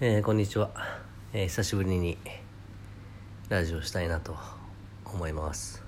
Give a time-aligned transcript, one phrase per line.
[0.00, 0.70] えー、こんにちは、
[1.32, 2.18] えー、久しぶりに
[3.48, 4.36] ラジオしたいなと
[5.04, 5.82] 思います、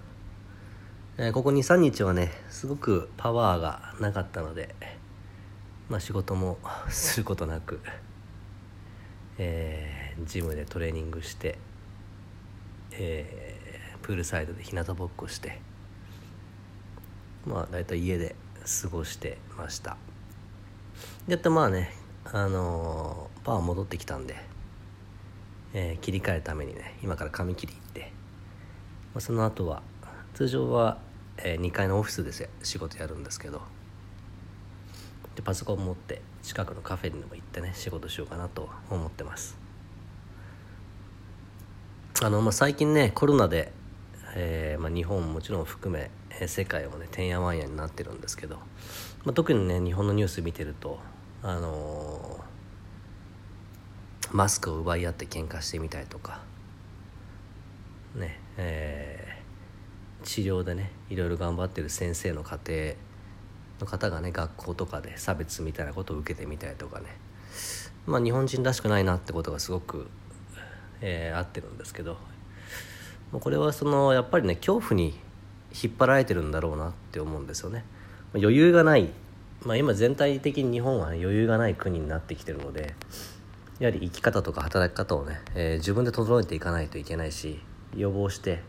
[1.16, 4.74] えー、ここ23日はねすごくパワーがなかったので
[5.88, 7.78] まあ仕事もすることなく、
[9.38, 11.56] え、ジムでトレーニングして、
[12.90, 13.54] え、
[14.02, 15.60] プールサイドで日向ぼっこして
[17.46, 18.34] まあ大体家で
[18.82, 19.96] 過ごしてました。
[21.28, 21.99] やってまあね
[22.32, 24.36] あのー、パワー戻ってきたんで、
[25.74, 28.12] えー、切り替えるためにね今から髪切り行って、
[29.14, 29.82] まあ、その後は
[30.34, 30.98] 通常は、
[31.38, 33.60] えー、2階のオフィスで仕事やるんですけど。
[35.36, 39.56] でパソコン持って近くのカフェにでも行ってね仕事しようかなと思ってます。
[42.22, 43.72] あの、まあ、最近ねコロナで、
[44.34, 46.10] えーまあ、日本もちろん含め
[46.46, 48.56] 世界もねてんやわんやになってるんですけど、
[49.24, 50.98] まあ、特にね日本のニュース見てると
[51.42, 56.40] あのー、マスクを奪い合って喧嘩してみたりとか。
[58.14, 62.94] ねえー、治療でねいろいろ頑張ってる先生の家庭
[63.80, 67.06] の方がね学校とかで差別みたいなことを受けてみたりとかね。
[68.06, 70.08] まあ日本人らしくないなってことがすごく、
[71.00, 72.16] えー、合ってるんですけど。
[73.32, 75.18] もうこれはそのやっぱりね恐怖に
[75.72, 77.84] 引っ張られてるんだろうなって思うんですよね。
[78.34, 79.08] 余裕がない
[79.64, 82.94] まあ、今全体的に日本は余裕がない国になってきてるので
[83.78, 87.60] やはり生き方とか働き方をね、えー、自分で整えていかないといけないし
[87.94, 88.62] 予防して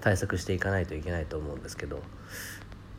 [0.00, 2.02] 対策していかないといけないと思うんですけど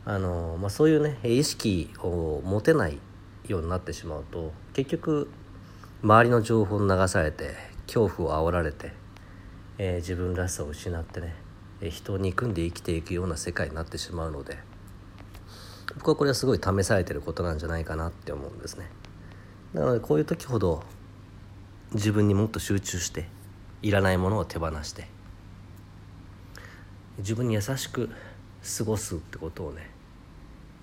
[0.04, 2.98] あの、まあ、そういうね意識を持てない
[3.46, 5.30] ようになってしまうと結局
[6.02, 7.54] 周りの情報に流されて
[7.86, 8.92] 恐怖を煽られて、
[9.78, 11.34] えー、自分らしさを失ってね
[11.88, 14.77] 人を憎んで生きていくような世界になってしまうので。
[15.96, 18.90] 僕はこれはすごい試されてることなんじゃないかなって思うんですね。
[19.72, 20.82] なのでこういう時ほど
[21.92, 23.28] 自分にもっと集中して
[23.82, 25.08] いらないものを手放して
[27.18, 28.10] 自分に優しく
[28.78, 29.90] 過ごすってことをね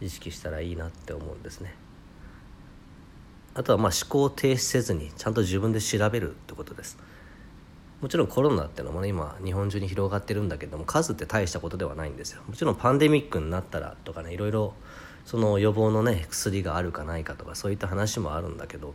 [0.02, 1.74] 意識したらいいなって思うんですね。
[3.54, 6.98] あとはまあ思考を停止せずにちゃんと自分で調べるってことです。
[8.06, 12.44] もちろんコロナってのもね今日本中に広がってるんだけども数って大したことではないんですよ。
[12.48, 14.76] もちろんパンデミックになったらとかねいろいろ
[15.26, 18.94] その予防のね薬があるかないかとかそういった話もあるんだけど。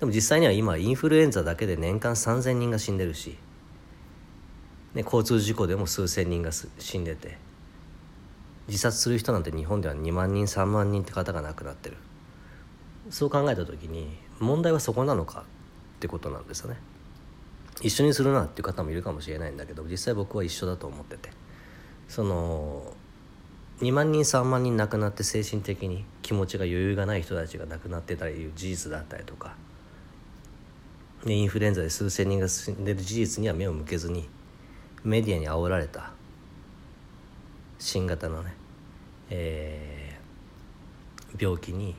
[0.00, 3.36] でも実際には今インフルエンザだけで年間3000人が死んでるし、
[4.94, 7.38] ね、交通事故でも数千人が死んでて
[8.66, 11.96] 自殺する人なんて日本では2万人3万人って方が亡くなってる。
[13.10, 15.44] そう考えた時に問題はそこなのかっ
[16.00, 16.80] てことなんですよね。
[17.82, 21.30] 一緒にするなっていう方もいるかもしれないんだけど実際僕は一緒だと思ってて。
[22.08, 22.94] その
[23.80, 29.54] 2万人3万人亡くなって精神的に気持ちが余裕がない人たちが亡くなってたりいう事実だったりとか、
[31.24, 34.28] ね、インフルエンザで数千人が死んでる事実には目を向けずに
[35.04, 36.10] メディアに煽られた
[37.78, 38.54] 新型のね、
[39.30, 41.94] えー、病気に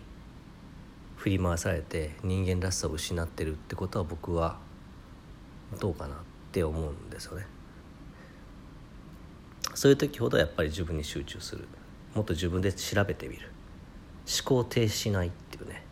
[1.16, 4.58] 振り回されて人間らしさを失ってるってことは僕は
[5.80, 6.18] どうかなっ
[6.52, 7.46] て思うんですよね。
[9.76, 11.68] そういう時ほどやっぱり自分に集中する。
[12.16, 13.52] もっと自分で調べてみる。
[14.28, 15.84] 思考停止しないっていうね、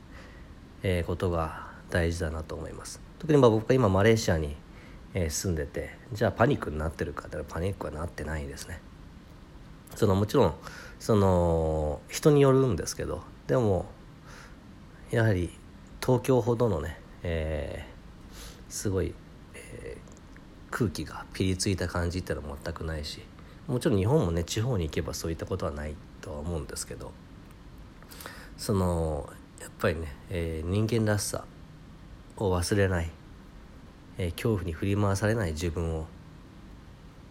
[0.83, 2.99] えー、ことが大事だなと思います。
[3.19, 4.55] 特にまあ僕は今マレーシアに、
[5.13, 8.81] えー、住んでてじゃあパニックになってるかってパニックはなってないですね。
[9.95, 10.53] そのもちろん
[10.99, 13.85] その人によるんですけどでも
[15.09, 15.49] やはり
[16.07, 19.13] 東京ほどのね、えー、すごい、
[20.71, 23.21] 空気がピリついた感じってのは全くないし
[23.67, 27.11] もちろん日本もね地方に行けばそういったことはないとは思うんですけど
[28.57, 29.29] その
[29.61, 31.45] やっぱりね、えー、人間らしさ
[32.37, 33.09] を忘れない、
[34.17, 36.07] えー、恐怖に振り回されない自分を、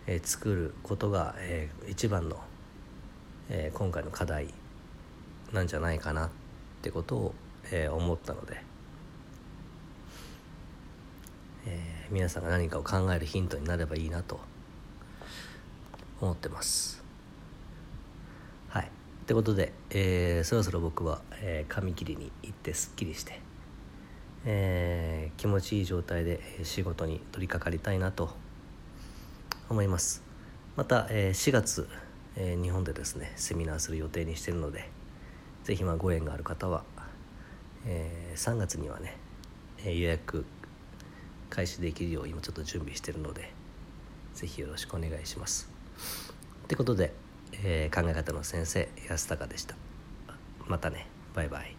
[0.07, 2.39] えー、作ることが、えー、一番の、
[3.49, 4.53] えー、今回の課題
[5.53, 6.31] なんじゃないかなっ
[6.83, 7.35] てことを、
[7.71, 8.61] えー、思ったので、
[11.67, 14.41] えー、皆さんが何かを考えるヒントになればいいなと
[16.21, 17.03] 思ってます。
[18.69, 18.85] はい。
[18.85, 18.89] っ
[19.27, 23.41] てことで、えー、そろそろ僕は、えー、髪切りに行ってすっきりして、
[24.45, 28.31] えー、気持ちいい状態で仕事に取り掛かりたいなと
[29.69, 30.23] 思います。
[30.77, 31.89] また、えー、4月、
[32.37, 34.89] えー、日本でですねセミナーする予定にしてるので
[35.65, 36.85] 是非まあご縁がある方は、
[37.87, 39.17] えー、3月にはね
[39.85, 40.45] 予約
[41.57, 43.51] 開始できるよう今ちょっと準備してるので
[44.35, 45.71] 是非よろしくお願いします。
[46.65, 47.15] ってことで、
[47.65, 49.75] えー、考え方の先生安高でした。
[50.67, 51.07] またね。
[51.35, 51.76] バイバイ。